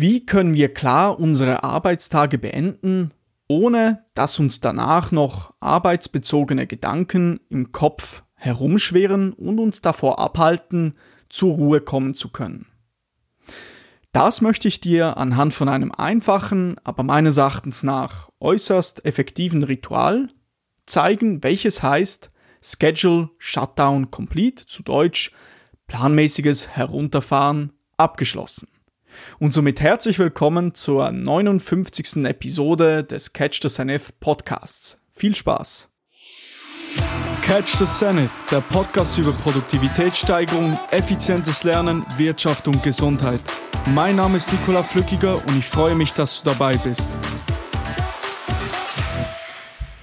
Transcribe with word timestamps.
Wie 0.00 0.24
können 0.24 0.54
wir 0.54 0.72
klar 0.72 1.18
unsere 1.18 1.64
Arbeitstage 1.64 2.38
beenden, 2.38 3.10
ohne 3.48 4.04
dass 4.14 4.38
uns 4.38 4.60
danach 4.60 5.10
noch 5.10 5.54
arbeitsbezogene 5.58 6.68
Gedanken 6.68 7.40
im 7.48 7.72
Kopf 7.72 8.22
herumschweren 8.36 9.32
und 9.32 9.58
uns 9.58 9.80
davor 9.80 10.20
abhalten, 10.20 10.94
zur 11.28 11.54
Ruhe 11.54 11.80
kommen 11.80 12.14
zu 12.14 12.28
können? 12.28 12.66
Das 14.12 14.40
möchte 14.40 14.68
ich 14.68 14.80
dir 14.80 15.16
anhand 15.16 15.52
von 15.52 15.68
einem 15.68 15.90
einfachen, 15.90 16.76
aber 16.84 17.02
meines 17.02 17.36
Erachtens 17.36 17.82
nach 17.82 18.30
äußerst 18.38 19.04
effektiven 19.04 19.64
Ritual 19.64 20.28
zeigen, 20.86 21.42
welches 21.42 21.82
heißt 21.82 22.30
Schedule 22.62 23.30
Shutdown 23.38 24.12
Complete, 24.12 24.64
zu 24.64 24.84
Deutsch 24.84 25.32
planmäßiges 25.88 26.68
Herunterfahren 26.68 27.72
abgeschlossen. 27.96 28.68
Und 29.38 29.52
somit 29.52 29.80
herzlich 29.80 30.18
willkommen 30.18 30.74
zur 30.74 31.10
59. 31.10 32.24
Episode 32.24 33.04
des 33.04 33.32
Catch 33.32 33.60
the 33.62 33.68
Zenith 33.68 34.12
Podcasts. 34.20 34.98
Viel 35.12 35.34
Spaß! 35.34 35.88
Catch 37.42 37.78
the 37.78 37.86
Zenith, 37.86 38.30
der 38.50 38.60
Podcast 38.60 39.16
über 39.18 39.32
Produktivitätssteigerung, 39.32 40.78
effizientes 40.90 41.64
Lernen, 41.64 42.04
Wirtschaft 42.18 42.68
und 42.68 42.82
Gesundheit. 42.82 43.40
Mein 43.94 44.16
Name 44.16 44.36
ist 44.36 44.52
Nikola 44.52 44.82
Flückiger 44.82 45.36
und 45.46 45.58
ich 45.58 45.64
freue 45.64 45.94
mich, 45.94 46.12
dass 46.12 46.42
du 46.42 46.50
dabei 46.50 46.76
bist. 46.76 47.08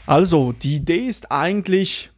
Also, 0.07 0.53
die 0.53 0.77
Idee 0.77 1.07
ist 1.07 1.31
eigentlich, 1.31 2.11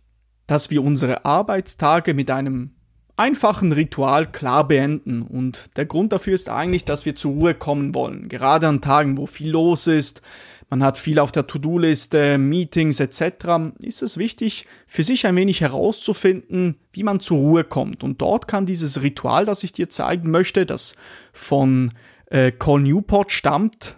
dass 0.46 0.70
wir 0.70 0.82
unsere 0.84 1.26
Arbeitstage 1.26 2.14
mit 2.14 2.32
einem 2.32 2.77
einfachen 3.18 3.74
Ritual 3.74 4.32
klar 4.32 4.68
beenden. 4.68 5.22
Und 5.22 5.70
der 5.76 5.86
Grund 5.86 6.14
dafür 6.14 6.34
ist 6.34 6.50
eigentlich, 6.50 6.86
dass 6.86 7.06
wir 7.06 7.16
zur 7.16 7.34
Ruhe 7.34 7.54
kommen 7.54 7.94
wollen. 7.94 8.30
Gerade 8.30 8.68
an 8.68 8.82
Tagen, 8.82 9.18
wo 9.18 9.26
viel 9.26 9.52
los 9.52 9.88
ist, 9.88 10.22
man 10.70 10.84
hat 10.84 10.98
viel 10.98 11.20
auf 11.20 11.32
der 11.32 11.48
To-Do-Liste, 11.48 12.38
Meetings 12.38 13.00
etc., 13.00 13.72
ist 13.82 14.02
es 14.02 14.18
wichtig, 14.18 14.66
für 14.86 15.04
sich 15.04 15.26
ein 15.26 15.36
wenig 15.38 15.62
herauszufinden, 15.62 16.76
wie 16.92 17.04
man 17.04 17.22
zur 17.22 17.38
Ruhe 17.38 17.64
kommt. 17.64 18.04
Und 18.04 18.22
dort 18.22 18.50
kann 18.50 18.66
dieses 18.66 19.02
Ritual, 19.02 19.46
das 19.46 19.64
ich 19.64 19.72
dir 19.72 19.90
zeigen 19.90 20.30
möchte, 20.30 20.66
das 20.66 20.96
von 21.32 21.94
äh, 22.26 22.52
Col 22.52 22.82
Newport 22.82 23.32
stammt, 23.32 23.98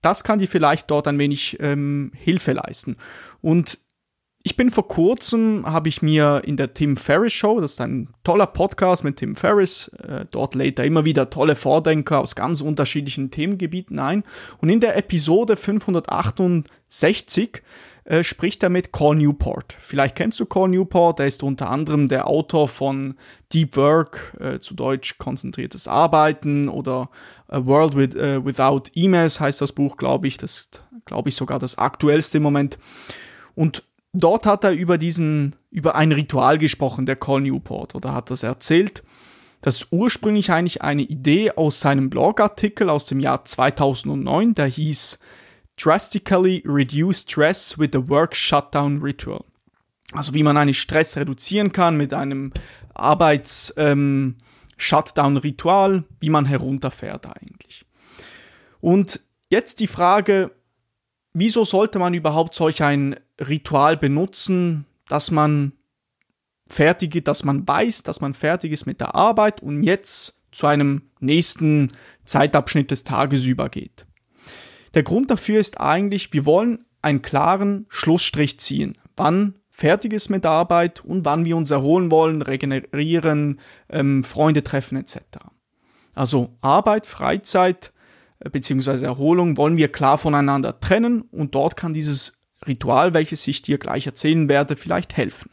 das 0.00 0.24
kann 0.24 0.38
dir 0.38 0.48
vielleicht 0.48 0.90
dort 0.90 1.06
ein 1.06 1.18
wenig 1.18 1.58
ähm, 1.60 2.12
Hilfe 2.14 2.52
leisten. 2.52 2.96
Und 3.42 3.78
ich 4.46 4.56
bin 4.56 4.70
vor 4.70 4.86
kurzem, 4.86 5.64
habe 5.66 5.88
ich 5.88 6.02
mir 6.02 6.42
in 6.44 6.56
der 6.56 6.72
Tim 6.72 6.96
Ferriss 6.96 7.32
Show, 7.32 7.60
das 7.60 7.72
ist 7.72 7.80
ein 7.80 8.10
toller 8.22 8.46
Podcast 8.46 9.02
mit 9.02 9.16
Tim 9.16 9.34
Ferriss, 9.34 9.88
äh, 9.88 10.24
dort 10.30 10.54
lädt 10.54 10.78
er 10.78 10.84
immer 10.84 11.04
wieder 11.04 11.30
tolle 11.30 11.56
Vordenker 11.56 12.20
aus 12.20 12.36
ganz 12.36 12.60
unterschiedlichen 12.60 13.32
Themengebieten 13.32 13.98
ein. 13.98 14.22
Und 14.58 14.68
in 14.68 14.78
der 14.78 14.96
Episode 14.96 15.56
568 15.56 17.60
äh, 18.04 18.22
spricht 18.22 18.62
er 18.62 18.68
mit 18.68 18.92
Call 18.92 19.16
Newport. 19.16 19.74
Vielleicht 19.80 20.14
kennst 20.14 20.38
du 20.38 20.46
Call 20.46 20.68
Newport, 20.68 21.18
er 21.18 21.26
ist 21.26 21.42
unter 21.42 21.68
anderem 21.68 22.06
der 22.06 22.28
Autor 22.28 22.68
von 22.68 23.16
Deep 23.52 23.76
Work, 23.76 24.36
äh, 24.38 24.60
zu 24.60 24.74
Deutsch 24.74 25.18
konzentriertes 25.18 25.88
Arbeiten 25.88 26.68
oder 26.68 27.10
A 27.48 27.66
World 27.66 27.96
with, 27.96 28.14
uh, 28.14 28.44
Without 28.44 28.92
Emails 28.94 29.40
heißt 29.40 29.60
das 29.60 29.72
Buch, 29.72 29.96
glaube 29.96 30.28
ich. 30.28 30.36
Das 30.36 30.52
ist, 30.52 30.86
glaube 31.04 31.30
ich, 31.30 31.34
sogar 31.34 31.58
das 31.58 31.78
aktuellste 31.78 32.36
im 32.36 32.44
Moment. 32.44 32.78
Und 33.56 33.82
dort 34.16 34.46
hat 34.46 34.64
er 34.64 34.72
über 34.72 34.98
diesen, 34.98 35.54
über 35.70 35.94
ein 35.94 36.10
Ritual 36.12 36.58
gesprochen, 36.58 37.06
der 37.06 37.16
Call 37.16 37.42
Newport, 37.42 37.94
oder 37.94 38.12
hat 38.12 38.30
das 38.30 38.42
erzählt. 38.42 39.02
Das 39.62 39.76
ist 39.76 39.86
ursprünglich 39.90 40.52
eigentlich 40.52 40.82
eine 40.82 41.02
Idee 41.02 41.52
aus 41.52 41.80
seinem 41.80 42.10
Blogartikel 42.10 42.90
aus 42.90 43.06
dem 43.06 43.20
Jahr 43.20 43.44
2009, 43.44 44.54
der 44.54 44.66
hieß 44.66 45.18
Drastically 45.76 46.62
Reduce 46.66 47.22
Stress 47.22 47.78
with 47.78 47.90
the 47.92 48.08
Work 48.08 48.34
Shutdown 48.34 49.00
Ritual. 49.02 49.44
Also 50.12 50.34
wie 50.34 50.42
man 50.42 50.56
einen 50.56 50.74
Stress 50.74 51.16
reduzieren 51.16 51.70
kann 51.72 51.96
mit 51.96 52.12
einem 52.14 52.52
Arbeits-Shutdown-Ritual, 52.94 55.94
ähm, 55.94 56.04
wie 56.20 56.30
man 56.30 56.46
herunterfährt 56.46 57.26
eigentlich. 57.26 57.84
Und 58.80 59.20
jetzt 59.50 59.80
die 59.80 59.88
Frage, 59.88 60.52
wieso 61.32 61.64
sollte 61.64 61.98
man 61.98 62.14
überhaupt 62.14 62.54
solch 62.54 62.82
ein 62.82 63.16
Ritual 63.40 63.96
benutzen, 63.96 64.86
dass 65.08 65.30
man 65.30 65.72
fertig, 66.68 67.24
dass 67.24 67.44
man 67.44 67.66
weiß, 67.66 68.02
dass 68.02 68.20
man 68.20 68.34
fertig 68.34 68.72
ist 68.72 68.86
mit 68.86 69.00
der 69.00 69.14
Arbeit 69.14 69.62
und 69.62 69.82
jetzt 69.82 70.40
zu 70.50 70.66
einem 70.66 71.02
nächsten 71.20 71.92
Zeitabschnitt 72.24 72.90
des 72.90 73.04
Tages 73.04 73.44
übergeht. 73.44 74.06
Der 74.94 75.02
Grund 75.02 75.30
dafür 75.30 75.60
ist 75.60 75.80
eigentlich, 75.80 76.32
wir 76.32 76.46
wollen 76.46 76.84
einen 77.02 77.22
klaren 77.22 77.86
Schlussstrich 77.88 78.58
ziehen, 78.58 78.94
wann 79.16 79.58
fertig 79.68 80.14
ist 80.14 80.30
mit 80.30 80.44
der 80.44 80.52
Arbeit 80.52 81.04
und 81.04 81.26
wann 81.26 81.44
wir 81.44 81.56
uns 81.56 81.70
erholen 81.70 82.10
wollen, 82.10 82.40
regenerieren, 82.40 83.60
ähm, 83.90 84.24
Freunde 84.24 84.64
treffen 84.64 84.96
etc. 84.96 85.18
Also 86.14 86.56
Arbeit, 86.62 87.06
Freizeit 87.06 87.92
äh, 88.38 88.48
bzw. 88.48 89.04
Erholung 89.04 89.58
wollen 89.58 89.76
wir 89.76 89.92
klar 89.92 90.16
voneinander 90.16 90.80
trennen 90.80 91.20
und 91.30 91.54
dort 91.54 91.76
kann 91.76 91.92
dieses 91.92 92.35
Ritual, 92.66 93.14
welches 93.14 93.46
ich 93.46 93.62
dir 93.62 93.78
gleich 93.78 94.06
erzählen 94.06 94.48
werde, 94.48 94.76
vielleicht 94.76 95.16
helfen. 95.16 95.50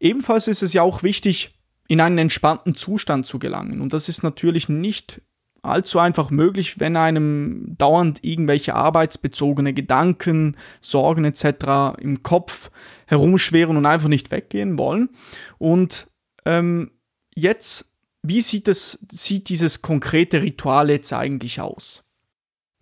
Ebenfalls 0.00 0.48
ist 0.48 0.62
es 0.62 0.72
ja 0.72 0.82
auch 0.82 1.02
wichtig, 1.02 1.54
in 1.88 2.00
einen 2.00 2.18
entspannten 2.18 2.74
Zustand 2.74 3.26
zu 3.26 3.38
gelangen. 3.38 3.80
Und 3.80 3.92
das 3.92 4.08
ist 4.08 4.22
natürlich 4.22 4.68
nicht 4.68 5.20
allzu 5.62 5.98
einfach 5.98 6.30
möglich, 6.30 6.78
wenn 6.78 6.96
einem 6.96 7.74
dauernd 7.78 8.22
irgendwelche 8.22 8.74
arbeitsbezogene 8.74 9.72
Gedanken, 9.72 10.56
Sorgen 10.80 11.24
etc. 11.24 11.98
im 12.00 12.22
Kopf 12.22 12.70
herumschweren 13.06 13.76
und 13.76 13.86
einfach 13.86 14.08
nicht 14.08 14.30
weggehen 14.30 14.78
wollen. 14.78 15.10
Und 15.58 16.08
ähm, 16.44 16.90
jetzt, 17.34 17.92
wie 18.22 18.40
sieht, 18.40 18.68
es, 18.68 18.98
sieht 19.10 19.48
dieses 19.48 19.82
konkrete 19.82 20.42
Ritual 20.42 20.90
jetzt 20.90 21.12
eigentlich 21.12 21.60
aus? 21.60 22.03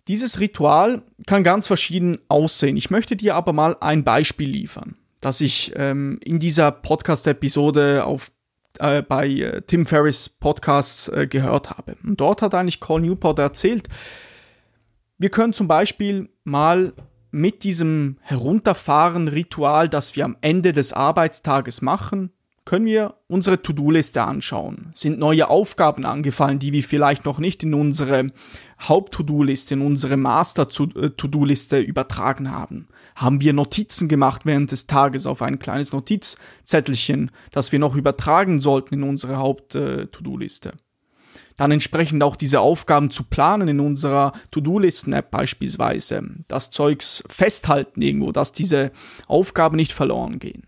Dieses 0.07 0.39
Ritual 0.39 1.03
kann 1.27 1.43
ganz 1.43 1.67
verschieden 1.67 2.19
aussehen. 2.27 2.75
Ich 2.75 2.89
möchte 2.89 3.15
dir 3.15 3.35
aber 3.35 3.53
mal 3.53 3.77
ein 3.79 4.03
Beispiel 4.03 4.49
liefern, 4.49 4.97
das 5.21 5.39
ich 5.39 5.71
ähm, 5.75 6.19
in 6.23 6.39
dieser 6.39 6.71
Podcast-Episode 6.71 8.03
auf 8.03 8.31
äh, 8.79 9.01
bei 9.01 9.29
äh, 9.29 9.61
Tim 9.61 9.85
Ferriss 9.85 10.27
Podcasts 10.27 11.07
äh, 11.07 11.27
gehört 11.27 11.69
habe. 11.69 11.95
Und 12.03 12.19
dort 12.19 12.41
hat 12.41 12.53
eigentlich 12.53 12.81
Cole 12.81 13.03
Newport 13.03 13.39
erzählt, 13.39 13.87
wir 15.17 15.29
können 15.29 15.53
zum 15.53 15.69
Beispiel 15.69 16.29
mal 16.43 16.93
mit 17.31 17.63
diesem 17.63 18.17
Herunterfahren-Ritual, 18.21 19.87
das 19.87 20.17
wir 20.17 20.25
am 20.25 20.35
Ende 20.41 20.73
des 20.73 20.91
Arbeitstages 20.91 21.81
machen, 21.81 22.32
können 22.65 22.85
wir 22.85 23.15
unsere 23.27 23.61
To-Do-Liste 23.61 24.23
anschauen. 24.23 24.91
Sind 24.93 25.19
neue 25.19 25.49
Aufgaben 25.49 26.05
angefallen, 26.05 26.59
die 26.59 26.71
wir 26.71 26.83
vielleicht 26.83 27.25
noch 27.25 27.39
nicht 27.39 27.63
in 27.63 27.73
unsere 27.73 28.31
Haupt-To-Do-Liste, 28.87 29.73
in 29.73 29.81
unsere 29.81 30.15
Master-To-Do-Liste 30.15 31.79
übertragen 31.79 32.51
haben? 32.51 32.87
Haben 33.15 33.41
wir 33.41 33.53
Notizen 33.53 34.07
gemacht 34.07 34.45
während 34.45 34.71
des 34.71 34.87
Tages 34.87 35.25
auf 35.25 35.41
ein 35.41 35.59
kleines 35.59 35.91
Notizzettelchen, 35.91 37.31
das 37.51 37.71
wir 37.71 37.79
noch 37.79 37.95
übertragen 37.95 38.59
sollten 38.59 38.95
in 38.95 39.03
unsere 39.03 39.37
Haupt-To-Do-Liste? 39.37 40.73
Dann 41.57 41.71
entsprechend 41.71 42.23
auch 42.23 42.35
diese 42.35 42.61
Aufgaben 42.61 43.11
zu 43.11 43.23
planen 43.23 43.67
in 43.67 43.79
unserer 43.79 44.33
To-Do-Listen-App 44.51 45.29
beispielsweise. 45.29 46.23
Das 46.47 46.71
Zeugs 46.71 47.23
festhalten 47.29 48.01
irgendwo, 48.01 48.31
dass 48.31 48.53
diese 48.53 48.91
Aufgaben 49.27 49.75
nicht 49.75 49.93
verloren 49.93 50.39
gehen. 50.39 50.63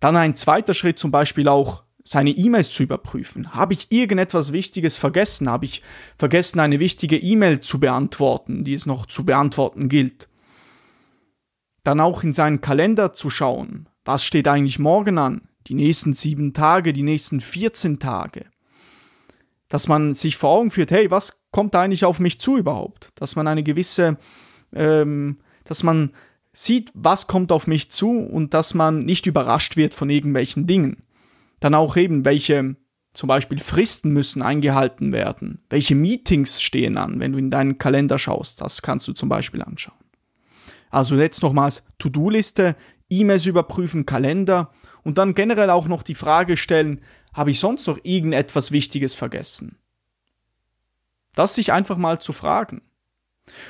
Dann 0.00 0.16
ein 0.16 0.34
zweiter 0.34 0.74
Schritt 0.74 0.98
zum 0.98 1.10
Beispiel 1.10 1.46
auch 1.46 1.84
seine 2.02 2.30
E-Mails 2.30 2.72
zu 2.72 2.82
überprüfen. 2.82 3.54
Habe 3.54 3.74
ich 3.74 3.92
irgendetwas 3.92 4.52
Wichtiges 4.52 4.96
vergessen? 4.96 5.48
Habe 5.48 5.66
ich 5.66 5.82
vergessen, 6.16 6.58
eine 6.60 6.80
wichtige 6.80 7.18
E-Mail 7.18 7.60
zu 7.60 7.78
beantworten, 7.78 8.64
die 8.64 8.72
es 8.72 8.86
noch 8.86 9.06
zu 9.06 9.24
beantworten 9.24 9.88
gilt? 9.88 10.28
Dann 11.84 12.00
auch 12.00 12.22
in 12.22 12.32
seinen 12.32 12.60
Kalender 12.60 13.12
zu 13.12 13.30
schauen. 13.30 13.88
Was 14.04 14.24
steht 14.24 14.48
eigentlich 14.48 14.78
morgen 14.78 15.18
an? 15.18 15.42
Die 15.66 15.74
nächsten 15.74 16.14
sieben 16.14 16.54
Tage, 16.54 16.92
die 16.92 17.02
nächsten 17.02 17.40
14 17.40 17.98
Tage. 17.98 18.46
Dass 19.68 19.86
man 19.86 20.14
sich 20.14 20.36
vor 20.36 20.50
Augen 20.50 20.70
führt, 20.70 20.90
hey, 20.90 21.10
was 21.10 21.44
kommt 21.52 21.76
eigentlich 21.76 22.04
auf 22.04 22.18
mich 22.18 22.40
zu 22.40 22.56
überhaupt? 22.56 23.10
Dass 23.14 23.36
man 23.36 23.46
eine 23.46 23.62
gewisse, 23.62 24.16
ähm, 24.72 25.38
dass 25.64 25.82
man 25.82 26.12
sieht, 26.62 26.90
was 26.94 27.26
kommt 27.26 27.52
auf 27.52 27.66
mich 27.66 27.90
zu 27.90 28.10
und 28.10 28.54
dass 28.54 28.74
man 28.74 29.04
nicht 29.04 29.26
überrascht 29.26 29.76
wird 29.76 29.94
von 29.94 30.10
irgendwelchen 30.10 30.66
Dingen. 30.66 31.02
Dann 31.60 31.74
auch 31.74 31.96
eben, 31.96 32.24
welche 32.24 32.76
zum 33.12 33.28
Beispiel 33.28 33.58
Fristen 33.58 34.12
müssen 34.12 34.42
eingehalten 34.42 35.12
werden, 35.12 35.62
welche 35.68 35.94
Meetings 35.94 36.62
stehen 36.62 36.96
an, 36.96 37.18
wenn 37.18 37.32
du 37.32 37.38
in 37.38 37.50
deinen 37.50 37.78
Kalender 37.78 38.18
schaust, 38.18 38.60
das 38.60 38.82
kannst 38.82 39.08
du 39.08 39.12
zum 39.12 39.28
Beispiel 39.28 39.62
anschauen. 39.62 39.98
Also 40.90 41.16
jetzt 41.16 41.42
nochmals 41.42 41.82
To-Do-Liste, 41.98 42.76
E-Mails 43.08 43.46
überprüfen, 43.46 44.06
Kalender 44.06 44.70
und 45.02 45.18
dann 45.18 45.34
generell 45.34 45.70
auch 45.70 45.88
noch 45.88 46.02
die 46.02 46.14
Frage 46.14 46.56
stellen, 46.56 47.00
habe 47.32 47.50
ich 47.50 47.58
sonst 47.58 47.86
noch 47.86 47.98
irgendetwas 48.02 48.70
Wichtiges 48.70 49.14
vergessen? 49.14 49.76
das 51.34 51.54
sich 51.54 51.72
einfach 51.72 51.96
mal 51.96 52.20
zu 52.20 52.32
fragen. 52.32 52.82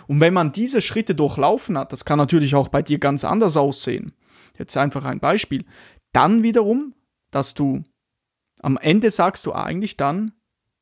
Und 0.06 0.20
wenn 0.20 0.34
man 0.34 0.52
diese 0.52 0.80
Schritte 0.80 1.14
durchlaufen 1.14 1.76
hat, 1.78 1.92
das 1.92 2.04
kann 2.04 2.18
natürlich 2.18 2.54
auch 2.54 2.68
bei 2.68 2.82
dir 2.82 2.98
ganz 2.98 3.24
anders 3.24 3.56
aussehen. 3.56 4.12
Jetzt 4.58 4.76
einfach 4.76 5.04
ein 5.04 5.20
Beispiel. 5.20 5.64
Dann 6.12 6.42
wiederum, 6.42 6.94
dass 7.30 7.54
du 7.54 7.84
am 8.62 8.76
Ende 8.76 9.10
sagst 9.10 9.46
du 9.46 9.52
eigentlich 9.52 9.96
dann 9.96 10.32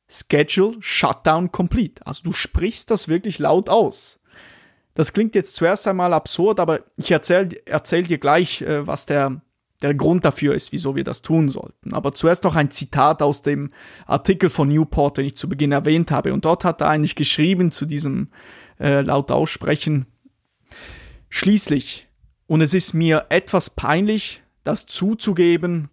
Schedule 0.09 0.77
Shutdown 0.79 1.51
Complete. 1.51 2.05
Also 2.05 2.23
du 2.23 2.33
sprichst 2.33 2.89
das 2.91 3.07
wirklich 3.07 3.39
laut 3.39 3.69
aus. 3.69 4.19
Das 4.95 5.13
klingt 5.13 5.35
jetzt 5.35 5.55
zuerst 5.55 5.87
einmal 5.87 6.13
absurd, 6.13 6.59
aber 6.59 6.81
ich 6.97 7.11
erzähle 7.11 7.49
erzähl 7.65 8.03
dir 8.03 8.17
gleich, 8.17 8.61
äh, 8.63 8.85
was 8.85 9.05
der, 9.05 9.41
der 9.81 9.93
Grund 9.93 10.25
dafür 10.25 10.55
ist, 10.55 10.71
wieso 10.71 10.95
wir 10.95 11.03
das 11.03 11.21
tun 11.21 11.47
sollten. 11.47 11.93
Aber 11.93 12.13
zuerst 12.13 12.43
noch 12.43 12.55
ein 12.55 12.71
Zitat 12.71 13.21
aus 13.21 13.43
dem 13.43 13.69
Artikel 14.07 14.49
von 14.49 14.67
Newport, 14.67 15.17
den 15.17 15.25
ich 15.25 15.37
zu 15.37 15.47
Beginn 15.47 15.71
erwähnt 15.71 16.11
habe. 16.11 16.33
Und 16.33 16.43
dort 16.43 16.65
hat 16.65 16.81
er 16.81 16.89
eigentlich 16.89 17.15
geschrieben 17.15 17.71
zu 17.71 17.85
diesem 17.85 18.29
äh, 18.79 19.01
laut 19.01 19.31
Aussprechen. 19.31 20.05
Schließlich, 21.29 22.07
und 22.47 22.61
es 22.61 22.73
ist 22.73 22.93
mir 22.93 23.27
etwas 23.29 23.69
peinlich, 23.69 24.41
das 24.63 24.85
zuzugeben, 24.85 25.89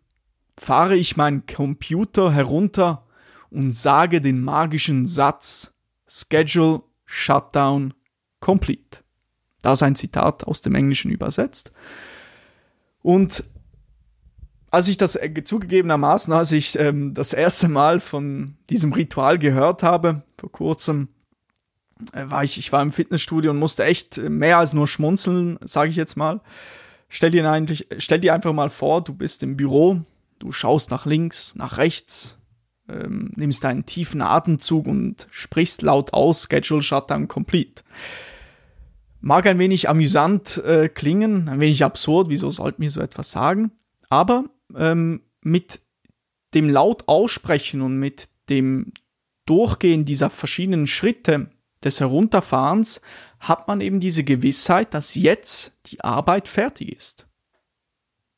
fahre 0.59 0.97
ich 0.97 1.17
meinen 1.17 1.47
Computer 1.47 2.33
herunter 2.33 3.07
und 3.51 3.73
sage 3.73 4.21
den 4.21 4.41
magischen 4.41 5.07
Satz 5.07 5.73
Schedule 6.07 6.83
Shutdown 7.05 7.95
Complete. 8.41 9.01
Das 9.63 9.79
ist 9.79 9.83
ein 9.83 9.97
Zitat 9.97 10.45
aus 10.45 10.63
dem 10.63 10.75
Englischen 10.75 11.11
übersetzt. 11.11 11.73
Und 13.03 13.45
als 14.71 14.89
ich 14.89 14.97
das 14.97 15.17
äh, 15.17 15.43
zugegebenermaßen, 15.43 16.33
als 16.33 16.53
ich 16.53 16.79
ähm, 16.79 17.15
das 17.15 17.33
erste 17.33 17.69
Mal 17.69 18.01
von 18.01 18.57
diesem 18.69 18.93
Ritual 18.93 19.39
gehört 19.39 19.83
habe, 19.83 20.23
vor 20.39 20.53
kurzem, 20.53 21.09
war 22.13 22.45
ich, 22.45 22.59
ich 22.59 22.73
war 22.73 22.83
im 22.83 22.93
Fitnessstudio 22.93 23.51
und 23.51 23.59
musste 23.59 23.85
echt 23.85 24.19
mehr 24.19 24.59
als 24.59 24.73
nur 24.73 24.87
schmunzeln, 24.87 25.59
sage 25.63 25.91
ich 25.91 25.97
jetzt 25.97 26.17
mal. 26.17 26.41
Stell 27.09 27.31
dir, 27.31 27.49
eigentlich, 27.51 27.87
stell 27.99 28.21
dir 28.21 28.35
einfach 28.35 28.53
mal 28.53 28.71
vor, 28.71 29.03
du 29.03 29.15
bist 29.15 29.43
im 29.43 29.57
Büro, 29.57 30.01
du 30.39 30.53
schaust 30.53 30.91
nach 30.91 31.07
links, 31.07 31.55
nach 31.55 31.79
rechts, 31.79 32.39
ähm, 32.89 33.33
nimmst 33.37 33.65
einen 33.65 33.87
tiefen 33.87 34.21
Atemzug 34.21 34.87
und 34.87 35.27
sprichst 35.31 35.83
laut 35.83 36.13
aus, 36.13 36.49
Schedule 36.51 36.83
Shutdown 36.83 37.29
Complete. 37.29 37.83
Mag 39.21 39.47
ein 39.47 39.59
wenig 39.59 39.89
amüsant 39.89 40.59
äh, 40.59 40.89
klingen, 40.89 41.49
ein 41.49 41.61
wenig 41.61 41.83
absurd, 41.83 42.29
wieso 42.29 42.51
sollten 42.51 42.83
wir 42.83 42.91
so 42.91 43.01
etwas 43.01 43.31
sagen? 43.31 43.73
Aber 44.09 44.45
ähm, 44.77 45.23
mit 45.41 45.81
dem 46.55 46.69
laut 46.69 47.05
aussprechen 47.09 47.81
und 47.83 47.99
mit 47.99 48.29
dem 48.49 48.93
Durchgehen 49.47 50.05
dieser 50.05 50.31
verschiedenen 50.31 50.87
Schritte 50.87 51.51
des 51.87 52.01
Herunterfahrens 52.01 53.01
hat 53.41 53.69
man 53.69 53.81
eben 53.81 54.01
diese 54.01 54.25
Gewissheit, 54.25 54.93
dass 54.93 55.15
jetzt 55.15 55.79
die 55.87 56.03
Arbeit 56.03 56.49
fertig 56.49 56.95
ist. 56.95 57.27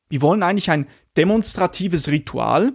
Wir 0.09 0.23
wollen 0.23 0.43
eigentlich 0.43 0.71
ein 0.71 0.87
demonstratives 1.17 2.09
Ritual, 2.09 2.73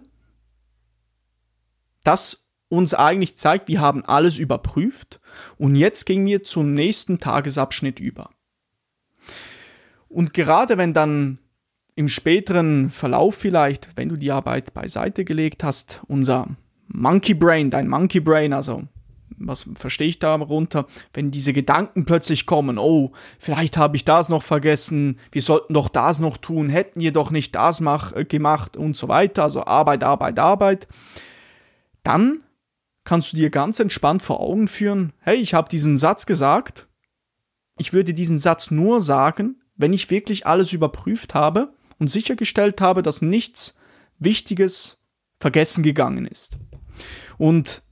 das 2.03 2.47
uns 2.69 2.93
eigentlich 2.93 3.37
zeigt, 3.37 3.67
wir 3.67 3.81
haben 3.81 4.03
alles 4.03 4.39
überprüft 4.39 5.19
und 5.57 5.75
jetzt 5.75 6.05
gehen 6.05 6.25
wir 6.25 6.43
zum 6.43 6.73
nächsten 6.73 7.19
Tagesabschnitt 7.19 7.99
über. 7.99 8.31
Und 10.09 10.33
gerade 10.33 10.77
wenn 10.77 10.93
dann 10.93 11.39
im 11.95 12.07
späteren 12.07 12.89
Verlauf 12.89 13.35
vielleicht, 13.35 13.95
wenn 13.95 14.09
du 14.09 14.15
die 14.15 14.31
Arbeit 14.31 14.73
beiseite 14.73 15.23
gelegt 15.23 15.63
hast, 15.63 16.01
unser 16.07 16.47
Monkey 16.87 17.33
Brain, 17.33 17.69
dein 17.69 17.87
Monkey 17.87 18.19
Brain, 18.19 18.53
also 18.53 18.83
was 19.37 19.69
verstehe 19.75 20.07
ich 20.07 20.19
darunter, 20.19 20.87
wenn 21.13 21.31
diese 21.31 21.53
Gedanken 21.53 22.05
plötzlich 22.05 22.45
kommen, 22.45 22.77
oh, 22.77 23.11
vielleicht 23.39 23.77
habe 23.77 23.95
ich 23.95 24.05
das 24.05 24.29
noch 24.29 24.43
vergessen, 24.43 25.19
wir 25.31 25.41
sollten 25.41 25.73
doch 25.73 25.89
das 25.89 26.19
noch 26.19 26.37
tun, 26.37 26.69
hätten 26.69 26.99
wir 26.99 27.11
doch 27.11 27.31
nicht 27.31 27.55
das 27.55 27.81
mach, 27.81 28.13
äh, 28.13 28.25
gemacht 28.25 28.77
und 28.77 28.95
so 28.95 29.07
weiter, 29.07 29.43
also 29.43 29.65
Arbeit, 29.65 30.03
Arbeit, 30.03 30.39
Arbeit, 30.39 30.87
dann 32.03 32.41
kannst 33.03 33.33
du 33.33 33.37
dir 33.37 33.49
ganz 33.49 33.79
entspannt 33.79 34.23
vor 34.23 34.39
Augen 34.39 34.67
führen, 34.67 35.13
hey, 35.19 35.35
ich 35.35 35.53
habe 35.53 35.69
diesen 35.69 35.97
Satz 35.97 36.25
gesagt, 36.25 36.87
ich 37.77 37.93
würde 37.93 38.13
diesen 38.13 38.39
Satz 38.39 38.71
nur 38.71 39.01
sagen, 39.01 39.61
wenn 39.75 39.93
ich 39.93 40.09
wirklich 40.09 40.45
alles 40.47 40.73
überprüft 40.73 41.33
habe 41.33 41.73
und 41.99 42.07
sichergestellt 42.07 42.81
habe, 42.81 43.03
dass 43.03 43.21
nichts 43.21 43.77
Wichtiges 44.19 44.99
vergessen 45.39 45.83
gegangen 45.83 46.25
ist. 46.25 46.57
Und 47.37 47.82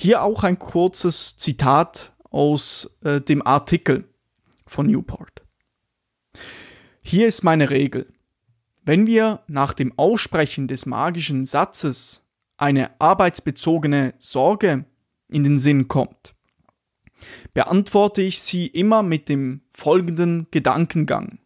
hier 0.00 0.22
auch 0.22 0.44
ein 0.44 0.58
kurzes 0.58 1.36
Zitat 1.36 2.14
aus 2.30 2.96
äh, 3.04 3.20
dem 3.20 3.46
Artikel 3.46 4.08
von 4.66 4.86
Newport. 4.86 5.42
Hier 7.02 7.26
ist 7.26 7.44
meine 7.44 7.68
Regel. 7.68 8.10
Wenn 8.82 9.06
wir 9.06 9.42
nach 9.46 9.74
dem 9.74 9.98
Aussprechen 9.98 10.68
des 10.68 10.86
magischen 10.86 11.44
Satzes 11.44 12.24
eine 12.56 12.98
arbeitsbezogene 12.98 14.14
Sorge 14.18 14.86
in 15.28 15.42
den 15.42 15.58
Sinn 15.58 15.86
kommt, 15.86 16.34
beantworte 17.52 18.22
ich 18.22 18.40
sie 18.40 18.68
immer 18.68 19.02
mit 19.02 19.28
dem 19.28 19.60
folgenden 19.70 20.46
Gedankengang. 20.50 21.40